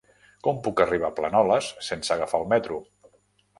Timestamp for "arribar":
0.85-1.11